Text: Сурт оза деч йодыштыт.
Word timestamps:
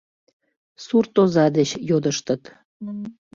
Сурт 0.85 1.15
оза 1.21 1.45
деч 1.57 1.69
йодыштыт. 1.89 2.41